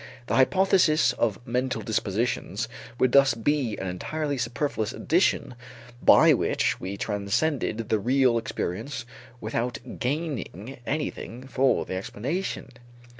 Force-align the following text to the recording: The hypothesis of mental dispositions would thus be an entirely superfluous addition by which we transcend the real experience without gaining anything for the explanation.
The 0.25 0.33
hypothesis 0.35 1.13
of 1.13 1.37
mental 1.45 1.83
dispositions 1.83 2.67
would 2.97 3.11
thus 3.11 3.35
be 3.35 3.77
an 3.77 3.85
entirely 3.85 4.35
superfluous 4.35 4.93
addition 4.93 5.53
by 6.01 6.33
which 6.33 6.79
we 6.79 6.97
transcend 6.97 7.59
the 7.61 7.99
real 7.99 8.39
experience 8.39 9.05
without 9.39 9.77
gaining 9.99 10.79
anything 10.87 11.45
for 11.47 11.85
the 11.85 11.93
explanation. 11.93 12.69